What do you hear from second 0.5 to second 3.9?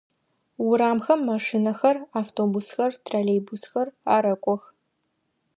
Урамхэм машинэхэр, автобусхэр, троллейбусхэр